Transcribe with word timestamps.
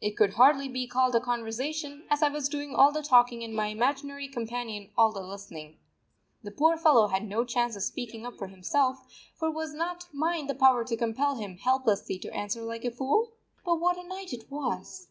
It 0.00 0.16
could 0.16 0.30
hardly 0.32 0.70
be 0.70 0.86
called 0.86 1.14
a 1.16 1.20
conversation, 1.20 2.04
as 2.08 2.22
I 2.22 2.30
was 2.30 2.48
doing 2.48 2.74
all 2.74 2.92
the 2.92 3.02
talking 3.02 3.44
and 3.44 3.52
my 3.54 3.66
imaginary 3.66 4.26
companion 4.26 4.88
all 4.96 5.12
the 5.12 5.20
listening. 5.20 5.76
The 6.42 6.50
poor 6.50 6.78
fellow 6.78 7.08
had 7.08 7.28
no 7.28 7.44
chance 7.44 7.76
of 7.76 7.82
speaking 7.82 8.24
up 8.24 8.38
for 8.38 8.46
himself, 8.46 9.06
for 9.34 9.50
was 9.50 9.74
not 9.74 10.06
mine 10.14 10.46
the 10.46 10.54
power 10.54 10.82
to 10.86 10.96
compel 10.96 11.34
him 11.34 11.58
helplessly 11.58 12.18
to 12.20 12.32
answer 12.34 12.62
like 12.62 12.86
a 12.86 12.90
fool? 12.90 13.32
But 13.66 13.78
what 13.78 13.98
a 13.98 14.08
night 14.08 14.32
it 14.32 14.50
was! 14.50 15.04